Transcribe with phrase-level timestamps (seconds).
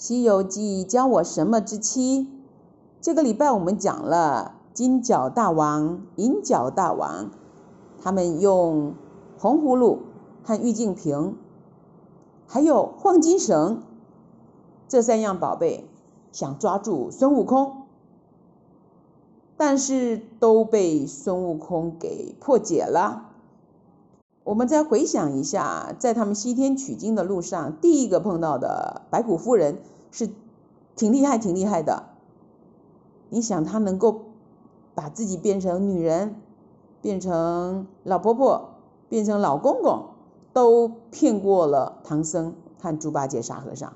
[0.00, 2.26] 西游记教我什么之七，
[3.02, 7.28] 这个礼拜我们讲了金角大王、银角大王，
[8.00, 8.94] 他们用
[9.38, 9.98] 红葫芦
[10.42, 11.36] 和玉净瓶，
[12.46, 13.82] 还有黄金绳。
[14.88, 15.86] 这三样宝贝，
[16.32, 17.82] 想抓住孙悟空，
[19.58, 23.29] 但是都被孙悟空给破解了。
[24.50, 29.78] 我们再回想一下，在他们西天取经的路上，第一个碰到的白骨夫人
[30.10, 30.28] 是
[30.96, 32.06] 挺厉害、挺厉害的。
[33.28, 34.22] 你想，她能够
[34.96, 36.34] 把自己变成女人，
[37.00, 38.70] 变成老婆婆，
[39.08, 40.06] 变成老公公，
[40.52, 43.92] 都骗过了唐僧和猪八戒沙和尚。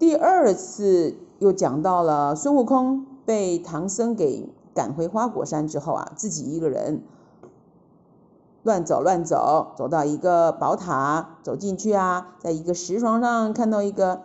[0.00, 7.04] 第二次又讲到了孙悟空被唐僧给赶回花果山之后啊，自己一个人。
[8.62, 14.22] 乱走乱走，走到一个宝塔，走进去啊，在一个石床上看到一个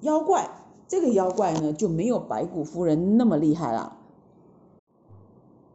[0.00, 0.50] 妖怪。
[0.86, 3.96] 这个妖怪呢，就没有白骨夫人那么厉害了。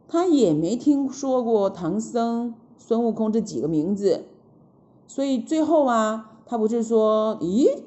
[0.06, 4.26] 他也没听说过唐僧、孙悟空这几个名字，
[5.06, 7.82] 所以最后啊，他不是说：“咦，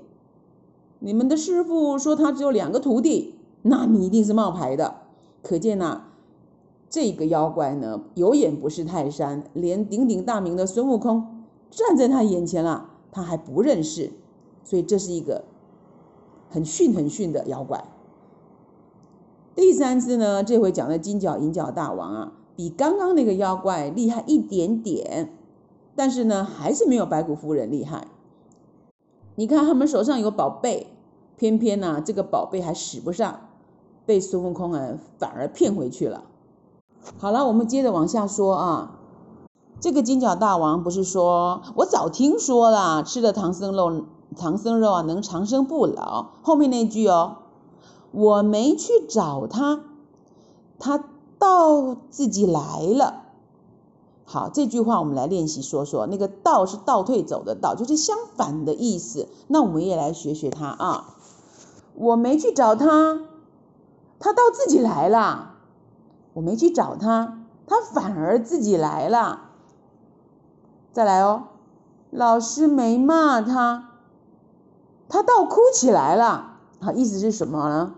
[0.99, 4.95] 你们的师傅说他只有两个徒弟，那你一定是冒牌的。”
[5.43, 6.12] 可见呐。
[6.93, 14.11] 这个妖怪呢，有眼不识泰山，连鼎鼎大名的孙悟空站在他眼前了，他还不认识，
[14.63, 15.43] 所以这是一个
[16.51, 17.83] 很逊很逊的妖怪。
[19.55, 25.33] 第三次呢，这回讲的金角银角大王啊，比刚刚那个妖怪厉害一点点，
[25.95, 28.07] 但是呢，还是没有白骨夫人厉害。
[29.33, 30.85] 你看他们手上有宝贝，
[31.37, 33.49] 偏偏呢，这个宝贝还使不上，
[34.05, 36.25] 被孙悟空啊反而骗回去了。
[37.19, 38.91] 好了，我们接着往下说啊。
[39.79, 44.05] 这个金角大王不是说，我早听说了，吃了唐僧肉，
[44.37, 46.27] 唐僧肉啊能长生不老。
[46.41, 47.37] 后面那句哦，
[48.11, 49.81] 我没去找他，
[50.79, 51.03] 他
[51.37, 53.23] 倒自己来了。
[54.23, 56.07] 好，这句话我们来练习说说。
[56.07, 59.27] 那个倒是倒退走的倒，就是相反的意思。
[59.47, 61.15] 那我们也来学学他啊。
[61.95, 63.19] 我没去找他，
[64.19, 65.52] 他倒自己来了。
[66.33, 69.41] 我没去找他，他反而自己来了。
[70.91, 71.43] 再来哦，
[72.11, 73.89] 老师没骂他，
[75.09, 76.57] 他倒哭起来了。
[76.79, 77.95] 好，意思是什么呢？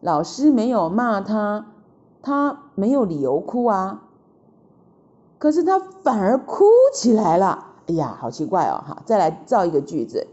[0.00, 1.66] 老师没有骂他，
[2.22, 4.02] 他没有理由哭啊。
[5.38, 6.64] 可是他反而哭
[6.94, 7.66] 起来了。
[7.86, 8.84] 哎呀，好奇怪哦！
[8.86, 10.26] 哈，再来造一个句子。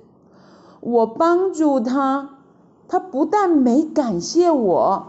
[0.80, 2.30] 我帮助他，
[2.88, 5.08] 他不但没感谢我。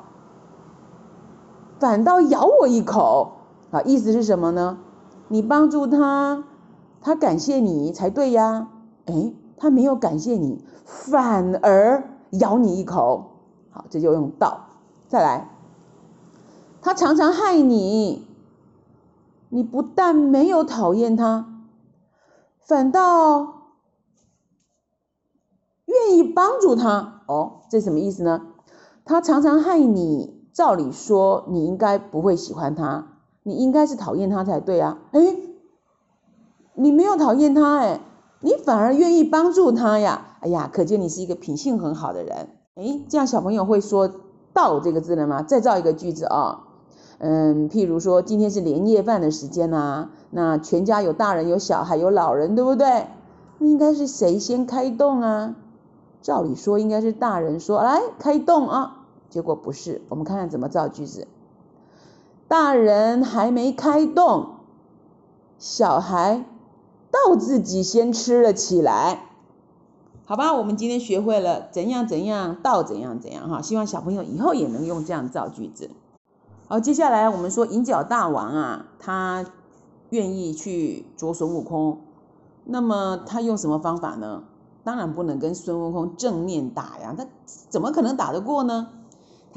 [1.79, 3.33] 反倒咬我一口，
[3.71, 4.79] 啊，意思是什么呢？
[5.29, 6.45] 你帮助他，
[7.01, 8.69] 他感谢你才对呀。
[9.07, 13.31] 哎，他没有感谢你，反而咬你一口。
[13.71, 14.67] 好，这就用道。
[15.07, 15.51] 再来，
[16.81, 18.27] 他常常害你，
[19.51, 21.47] 你不但没有讨厌他，
[22.61, 23.63] 反倒
[25.85, 27.23] 愿意帮助他。
[27.27, 28.47] 哦，这什么意思呢？
[29.05, 30.38] 他常常害你。
[30.53, 33.07] 照理说，你应该不会喜欢他，
[33.43, 34.99] 你应该是讨厌他才对啊。
[35.13, 35.37] 哎，
[36.75, 38.01] 你没有讨厌他，哎，
[38.41, 40.37] 你反而愿意帮助他呀。
[40.41, 42.49] 哎呀，可见你是一个品性很好的人。
[42.75, 44.11] 哎，这样小朋友会说
[44.55, 45.43] “到”这个字了吗？
[45.43, 46.59] 再造一个句子啊、哦。
[47.19, 53.07] 嗯，譬如说今天是年夜饭的时间呐、那全家有大人、有小孩、有老人，对不对？
[53.59, 55.57] 那应该是谁先开动啊？
[56.23, 58.98] 照理说应该是大人说来开动啊。
[59.31, 61.29] 结果不是，我们看看怎么造句子。
[62.49, 64.57] 大人还没开动，
[65.59, 66.45] 小孩
[67.11, 69.25] 倒自己先吃了起来。
[70.25, 75.91] 好吧，我们今天学会了怎样怎样倒怎样怎样哈，希望小朋友以后也能用这样造句子。
[76.69, 79.47] 好，接下来我们说银角大王啊，他
[80.11, 82.01] 愿意去捉孙悟空，
[82.65, 84.45] 那么他用什么方法呢？
[84.85, 87.27] 当然不能跟孙悟空正面打呀，他
[87.69, 88.89] 怎么可能打得过呢？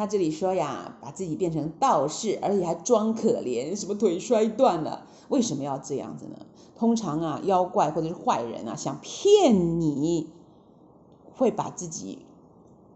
[0.02, 6.38] 他这里说呀，把自己变成道士，而且还装可怜，什么腿摔断了，为什么要这样子呢？
[6.76, 10.28] 通常啊，妖怪或者是坏人啊，想骗你，
[11.36, 12.26] 会把自己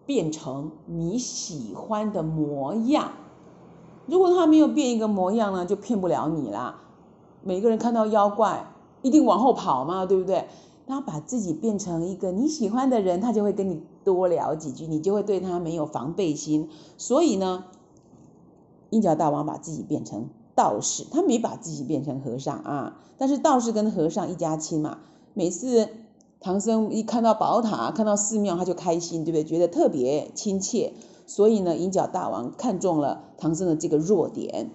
[0.08, 3.12] 变成你喜欢的模样。
[4.08, 6.82] 如果他没有变一个模样呢，就骗不了你啦。
[7.44, 8.74] 每个人看到妖怪，
[9.04, 10.48] 一定往后跑嘛，对不对？
[10.88, 16.70] 他把自己变成一个你喜欢的人，他就会跟你多聊几句，你就会对他没有防备心。
[16.98, 17.66] 所以呢，
[18.92, 23.02] 银角大王把自己变成道士，他没把自己变成和尚啊。
[23.18, 25.00] 但是道士跟和尚一家亲嘛，
[25.34, 25.90] 每次
[26.40, 29.44] 唐僧一看到宝塔，看到寺庙，他就开心，对不对？
[29.44, 30.94] 觉得特别亲切。
[31.26, 34.70] 所以呢，银角大王看中了唐僧的这个弱点，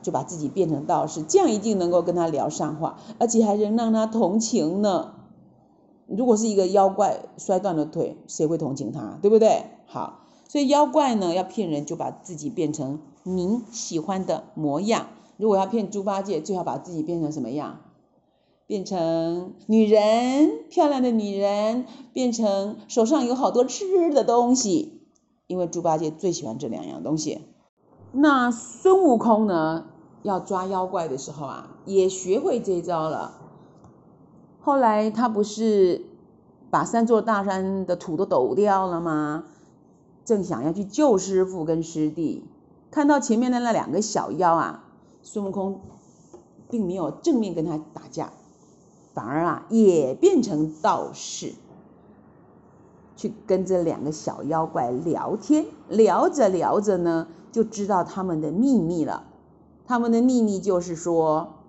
[0.00, 5.12] 就把自己变成道士，这样一定能够跟他聊上话，而且还能让他同情呢。
[6.16, 9.18] 如果是一个妖怪摔断了腿，谁会同情他？
[9.22, 9.64] 对不对？
[9.86, 15.06] 好，所以妖怪呢要骗人，就把自己变成您喜欢的模样。
[15.36, 17.80] 如果要骗猪八戒，最好把自己变成什么样？
[18.66, 25.00] 变成女人，漂亮的女人，变成手上有好多吃的东西。
[25.46, 27.40] 因为猪八戒最喜欢这两样东西。
[28.12, 29.86] 那孙悟空呢，
[30.22, 33.38] 要抓妖怪的时候啊，也学会这招了。
[34.62, 36.02] 后来他不是
[36.70, 39.44] 把三座大山的土都抖掉了吗？
[40.24, 42.44] 正想要去救师傅跟师弟，
[42.92, 44.84] 看到前面的那两个小妖啊，
[45.20, 45.80] 孙悟空
[46.70, 48.32] 并没有正面跟他打架，
[49.12, 51.54] 反而啊也变成道士。
[53.16, 59.24] 去跟这两个小妖怪聊天，聊着聊着呢，就知道他们的秘密了。
[59.86, 61.61] 他们的秘密就是说，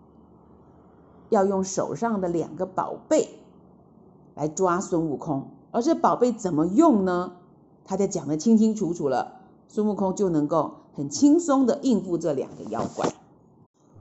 [1.33, 3.29] 要用手上的两个宝贝
[4.35, 5.47] 来抓孙悟空。
[5.71, 7.33] 而这宝贝怎么用呢？
[7.83, 13.11] 他就讲得清清楚楚了，孙悟空就能够很轻松的应付这两个妖怪。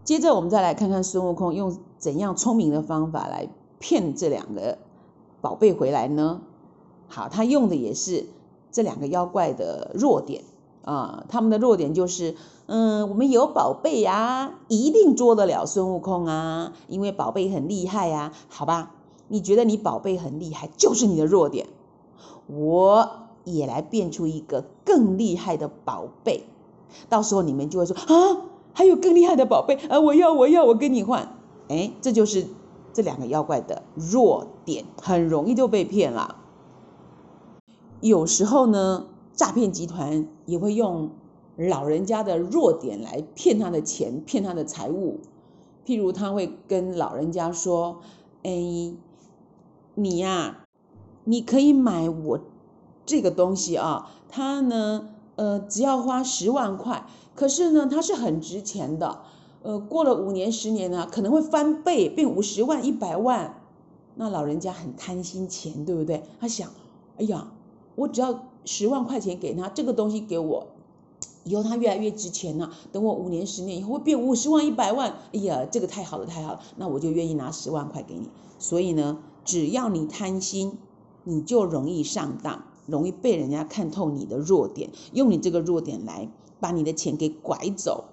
[0.05, 3.49] 接着我们再来看看孙悟空用怎样聪明的方法来
[3.79, 4.79] 骗这两个
[5.41, 6.43] 宝贝回来呢？
[7.09, 8.27] 好，他用的也是
[8.71, 10.45] 这两个妖怪的弱点
[10.85, 12.37] 啊，他们的弱点就是，
[12.67, 18.95] 嗯，我们有宝贝呀，一定捉得了孙悟空啊，因为宝贝很厉害呀，好吧？
[19.29, 21.69] 你觉得你宝贝很厉害，就是你的弱点，
[22.49, 23.09] 我
[23.45, 26.45] 也来变出一个更厉害的宝贝，
[27.09, 28.43] 到时候你们就会说啊，
[28.75, 31.35] 还有更厉害的宝贝啊，我要，我要，我跟你换，
[31.69, 32.47] 哎，这就是
[32.93, 36.37] 这两个妖怪的弱点，很容易就被骗了。
[38.01, 41.11] 有时候呢，诈骗集团也会用
[41.57, 45.21] 老人家的弱点来骗他的钱，骗他的财物。
[45.87, 48.01] 譬如他会跟老人家说
[48.45, 48.95] ：“哎，
[49.95, 50.65] 你呀，
[51.25, 52.41] 你可以买我
[53.07, 59.23] 这个东西啊，它呢，呃，只要花十万块，可是呢，它是很值钱的。
[59.63, 63.61] 呃，过了五年、十年呢，可能会翻倍，变五十万、一百万。
[64.15, 66.23] 那老人家很贪心钱，对不对？
[66.39, 66.71] 他想，
[67.19, 67.49] 哎呀。”
[67.95, 70.69] 我只要十万块钱给他，这个东西给我，
[71.45, 72.71] 以后他越来越值钱了。
[72.93, 78.29] 等我五年、十年以后会变五十万、一百万，哎呀，这个太好了，太好了，那我就愿意拿十万块给你。
[78.59, 80.79] 所以呢，只要你贪心，
[81.25, 86.29] 你就容易上当，容易被人家看透你的弱点，用你这个弱点来
[86.61, 88.05] 把你的钱给拐走。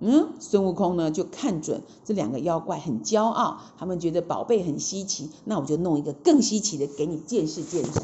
[0.00, 8.00] 嗯，孙悟空呢就看准这两个妖怪很骄傲，他们觉得宝贝很稀奇，那我就弄一个更稀奇的给你见识见识。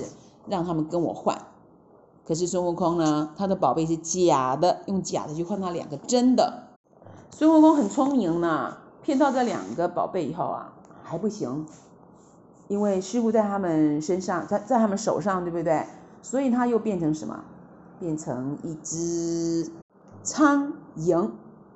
[0.48, 1.49] 让他们跟我换，
[2.30, 6.62] 可是孙悟空呢，他的宝贝是假的，用假的去换他两个真的。
[7.32, 10.72] 孙悟空很聪明呢，骗到这两个宝贝以后啊，
[11.02, 11.66] 还不行，
[12.68, 15.84] 因为师傅在他们身上，在在他们手上，对不对？
[16.22, 17.42] 所以他又变成什么？
[17.98, 19.68] 变成一只
[20.22, 21.30] 苍蝇，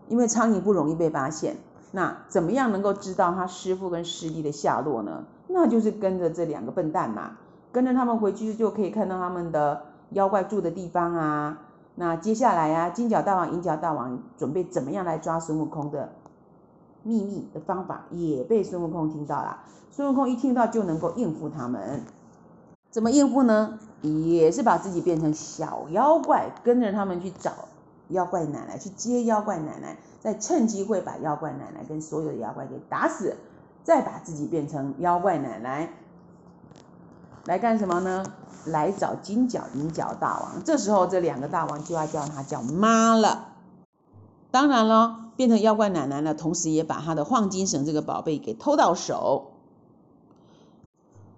[0.06, 1.56] 因为苍蝇不容易被发现。
[1.90, 5.24] 那怎么样能够知道他师傅跟师弟的下落呢？
[5.48, 7.38] 那就是跟着这两个笨蛋嘛。
[7.72, 11.58] 跟着他们回去就可以看到他们的妖怪住的地方啊。
[11.96, 16.12] 那接下来啊，金角大王、银角大王准备怎么样来抓孙悟空的
[17.02, 19.60] 秘密的方法也被孙悟空听到了。
[19.90, 22.02] 孙悟空一听到就能够应付他们。
[22.90, 23.78] 怎么应付呢？
[24.02, 27.52] 也是把自己变成小妖怪，跟着他们去找
[28.08, 33.36] 妖怪奶奶，去接妖怪奶奶，再趁机会把妖怪奶奶跟所有的妖怪给打死，
[33.82, 35.90] 再把自己变成妖怪奶奶。
[37.46, 38.24] 来干什么呢？
[38.66, 40.62] 来找金角银角大王。
[40.64, 43.48] 这时候这两个大王就要叫他叫妈了。
[44.50, 49.50] 当然了，变成妖怪奶奶了，同时也把他的黄金绳这个宝贝给偷到手。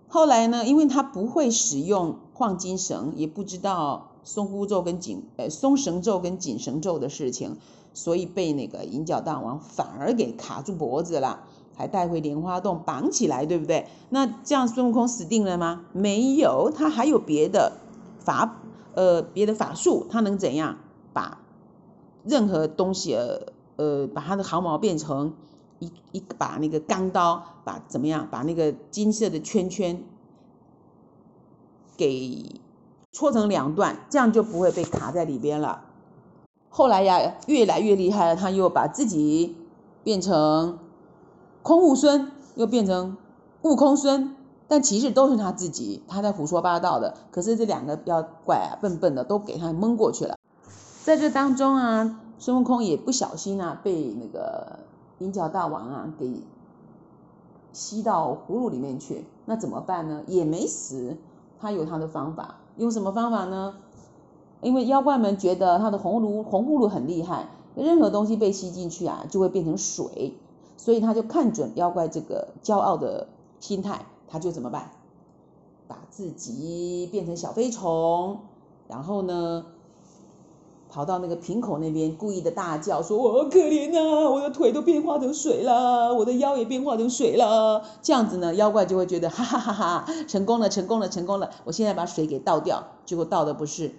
[0.09, 7.57] 后来呢，因为他不会使用黄金绳，也不知道松箍咒跟紧呃松绳咒跟紧绳咒的事情，
[7.95, 11.41] 所以被那个银角大王反而给卡住脖子了。
[11.77, 13.87] 还带回莲花洞绑起来，对不对？
[14.09, 15.85] 那这样孙悟空死定了吗？
[15.93, 17.73] 没有，他还有别的
[18.19, 18.63] 法，
[18.95, 20.79] 呃，别的法术，他能怎样
[21.13, 21.43] 把
[22.25, 23.43] 任何东西，呃，
[23.77, 25.35] 呃，把他的毫毛变成
[25.79, 30.03] 一一把那个钢刀，把怎么样，把那个金色的圈圈
[31.99, 32.59] 给
[33.13, 35.83] 戳成两段，这样就不会被卡在里边了。
[36.71, 39.55] 后来呀，越来越厉害了，他又把自己
[40.03, 40.79] 变成。
[41.67, 43.17] 空悟孙又变成
[43.63, 44.37] 悟空孙，
[44.69, 47.15] 但其实都是他自己，他在胡说八道的。
[47.33, 50.39] 可是这两个妖怪啊，笨笨的都给他蒙过去了。
[51.03, 54.79] 在这当中啊，孙悟空也不小心啊，被那个
[55.19, 56.41] 银角大王啊给
[57.73, 59.25] 吸到葫芦里面去。
[59.45, 60.23] 那怎么办呢？
[60.29, 61.17] 也没死，
[61.59, 62.59] 他有他的方法。
[62.77, 63.75] 用什么方法呢？
[64.61, 70.39] 因为妖怪们觉得他的红炉红葫芦很厉害，任何东西被吸进去啊，就会变成水。
[70.77, 73.29] 所以他就看准妖怪这个骄傲的
[73.61, 74.07] 心态。
[74.29, 74.91] 他就怎么办？
[75.87, 78.41] 把自己变成小飞虫，
[78.89, 79.67] 然后呢，
[80.91, 91.51] 跑到那个瓶口那边，故意的大叫说：“我可怜呐，我的腿都变化成水了，我的腰也变化成水了。”这样子呢，妖怪就会觉得哈哈哈哈，成功了，成功了，成功了！
[91.63, 93.93] 我现在把水给倒掉，结果倒的不是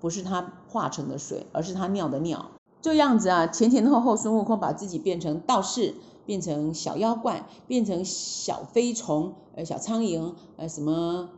[0.00, 2.46] 不是他化成的水，而是他尿的尿。
[2.82, 5.94] 这样子啊，前前后后，孙悟空把自己变成道士。
[6.28, 11.30] 变成小妖怪，变成小飞虫，呃，小苍蝇，呃，什么，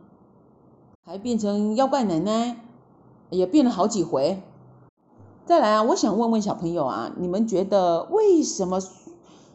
[1.05, 2.57] 还变成妖怪奶奶，
[3.29, 4.41] 也变了好几回。
[5.45, 8.81] 再来啊，我想问问小朋友啊，你们觉得为什么，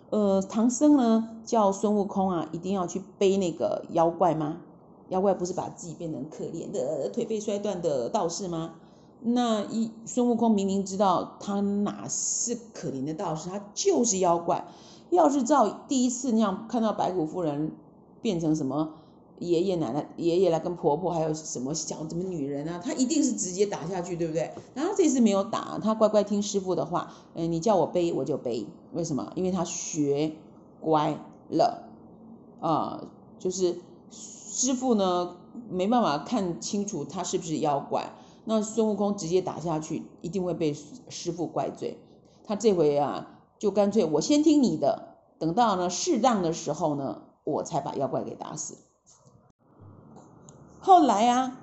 [0.08, 4.62] 呃，唐僧呢叫孙悟空啊，一定要去背那个妖怪吗？
[5.10, 8.76] 妖怪不是把自己变成可怜的腿被摔断的道士吗？
[9.20, 14.64] 那一孙悟空明明知道他哪是可怜的道士，他就是妖怪。
[15.10, 17.72] 要是照第一次那样看到白骨夫人
[18.20, 18.94] 变成什么
[19.38, 24.50] 爷爷奶奶、爷爷来跟婆婆，还有什么小什么女人啊，他一定是直接打下去，对不对？
[24.74, 29.30] 然后这次没有打，他乖乖听师傅的话，嗯，你叫我背我就背，为什么？
[29.36, 30.32] 因为他学
[30.80, 31.18] 乖
[31.50, 31.88] 了
[32.60, 33.04] 啊，
[33.38, 33.76] 就是
[34.10, 35.36] 师傅呢
[35.68, 38.10] 没办法看清楚他是不是妖怪，
[38.46, 40.74] 那孙悟空直接打下去，一定会被
[41.08, 41.98] 师傅怪罪。
[42.44, 43.34] 他这回啊。
[43.58, 48.76] 就干脆我先听你的，等到呢适当的时候呢，我才把妖怪给打死。
[50.80, 51.58] 后来啊，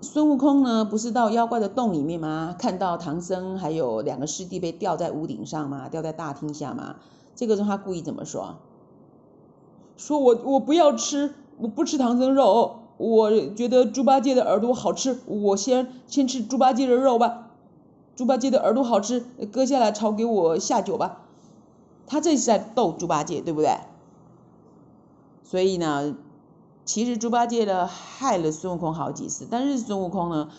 [0.00, 2.54] 孙悟空呢不是到妖怪的洞里面吗？
[2.58, 5.88] 看到唐僧还有两个师弟被吊在屋顶上吗？
[5.88, 6.96] 吊在大厅下吗？
[7.36, 8.56] 这个时候他故意怎么说？
[9.96, 17.49] 说我我不要吃，我不吃唐僧肉，我觉得猪八戒的耳朵好吃，我先先吃猪八戒的肉吧。
[18.20, 21.22] 猪八戒的耳朵好吃，割下来炒给我下酒吧。
[22.06, 23.78] 他这是在逗猪八戒，对不对？
[25.42, 26.14] 所以呢，
[26.84, 30.50] 其实猪八戒呢害了孙悟空好几次，但是孙悟空呢，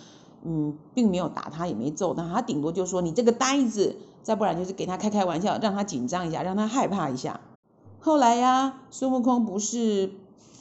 [0.44, 7.42] 嗯，并没有打他，也没揍他，他顶多就说你这个呆子，再不然就是给他开开玩笑，让他紧张一下，让他害怕一下。
[8.00, 10.10] 后来呀，孙悟空不是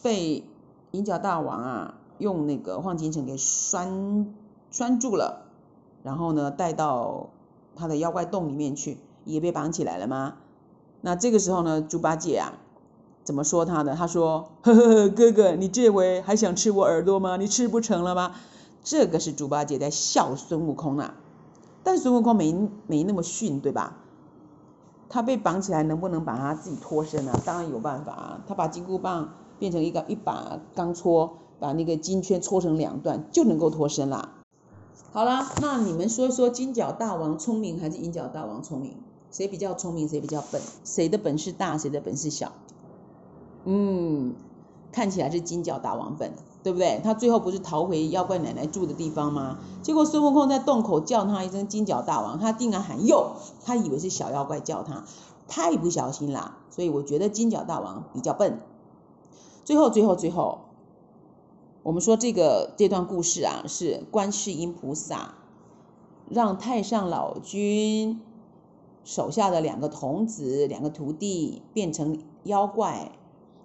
[0.02, 0.44] 被
[0.90, 4.34] 银角大王啊用那个黄金绳给拴
[4.70, 5.46] 拴住了。
[6.02, 7.28] 然后呢，带到
[7.76, 10.34] 他的妖怪洞里面去，也被绑起来了吗？
[11.02, 12.52] 那这个时候呢，猪八戒啊，
[13.24, 13.94] 怎么说他的？
[13.94, 17.36] 他说：“呵呵呵，哥哥，你这回还想吃我耳朵吗？
[17.36, 18.32] 你吃不成了吗？”
[18.82, 21.14] 这个是猪八戒在笑孙悟空啊。
[21.82, 23.96] 但孙悟空没没那么逊，对吧？
[25.08, 27.38] 他被绑起来，能不能把他自己脱身啊？
[27.44, 28.40] 当然有办法啊。
[28.46, 34.30] 他把金箍棒变成一个一把钢戳，把那个金圈戳成两段，就能够脱身了。
[35.12, 38.94] 好了，那你们说说金角大王聪明还是银角大王聪明？
[39.32, 40.62] 谁比较聪明，谁比较笨？
[40.84, 42.52] 谁的本事大，谁的本事小？
[43.64, 44.34] 嗯，
[44.92, 47.00] 看起来是金角大王笨，对不对？
[47.02, 49.58] 他最后不是逃回妖怪奶奶住的地方吗？
[49.82, 53.32] 结果孙悟空在洞口叫他一声金角大王，他竟然喊哟，
[53.64, 55.04] 他以为是小妖怪叫他，
[55.48, 56.58] 太不小心啦。
[56.70, 58.60] 所以我觉得金角大王比较笨。
[59.64, 60.60] 最后，最后，最后。
[61.82, 65.36] 我们说这个这段故事啊，是观世音菩萨
[66.28, 68.20] 让太上老君
[69.02, 73.12] 手下的两个童子、两个徒弟变成妖怪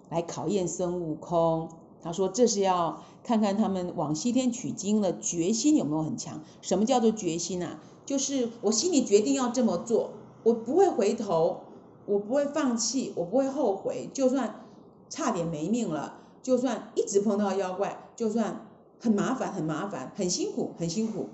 [0.08, 1.68] 来考验孙悟空。
[2.00, 6.40] 他说这是要看看他们往西天取经的决心有没有很强。
[6.62, 7.80] 什么叫做决心啊？
[8.06, 11.60] 就是我心里决定要这么做，我不会回头，
[12.06, 14.64] 我不会放弃，我不会后悔，就算
[15.10, 16.20] 差点没命了。
[16.46, 18.68] 就算一直碰到妖怪，就算
[19.00, 21.30] 很麻烦、很麻烦、很辛苦、很辛苦，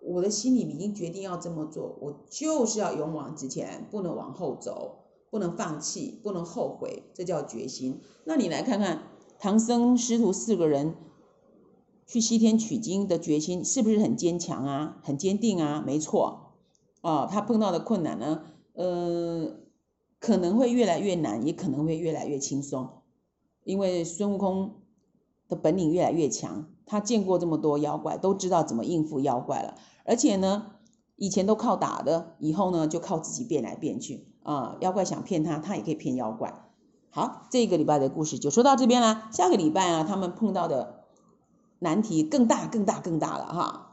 [0.00, 8.00] 我的心里已经决定要这么做，我就是要勇往直前，不能往后走，不能放弃，不能后悔，这叫决心。
[8.22, 9.02] 那你来看看
[9.40, 10.94] 唐僧师徒四个人
[12.06, 15.00] 去西天取经的决心是不是很坚强啊？
[15.02, 15.82] 很坚定啊？
[15.84, 16.52] 没错，
[17.00, 19.50] 哦，他碰到的困难呢，呃，
[20.20, 22.97] 可能会越来越难，也可能会越来越轻松。
[23.68, 24.76] 因为孙悟空
[25.46, 29.74] 的本领越来越强，他见过这么多妖怪，都知道怎么应付妖怪了。
[30.06, 30.70] 而且呢，
[31.16, 34.78] 以前都靠打的，以后呢就靠自己变来变去啊。
[34.80, 36.64] 妖怪想骗他，他也可以骗妖怪。
[37.10, 39.28] 好，这个礼拜的故事就说到这边啦。
[39.34, 41.04] 下个礼拜啊，他们碰到的
[41.78, 43.87] 难题更大、更大、更大了哈。